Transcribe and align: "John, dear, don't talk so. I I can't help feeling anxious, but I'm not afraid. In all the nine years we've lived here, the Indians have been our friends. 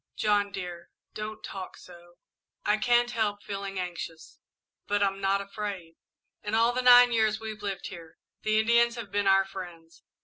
"John, 0.15 0.51
dear, 0.51 0.89
don't 1.13 1.43
talk 1.43 1.77
so. 1.77 2.15
I 2.65 2.73
I 2.73 2.77
can't 2.79 3.11
help 3.11 3.43
feeling 3.43 3.77
anxious, 3.79 4.39
but 4.87 5.03
I'm 5.03 5.21
not 5.21 5.41
afraid. 5.41 5.97
In 6.41 6.55
all 6.55 6.73
the 6.73 6.81
nine 6.81 7.11
years 7.11 7.39
we've 7.39 7.61
lived 7.61 7.85
here, 7.89 8.17
the 8.41 8.59
Indians 8.59 8.95
have 8.95 9.11
been 9.11 9.27
our 9.27 9.45
friends. 9.45 10.01